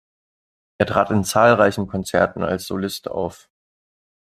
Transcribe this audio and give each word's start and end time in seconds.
Er 0.79 0.87
trat 0.87 1.11
in 1.11 1.23
zahlreichen 1.23 1.85
Konzerten 1.85 2.41
als 2.41 2.65
Solist 2.65 3.07
auf. 3.07 3.51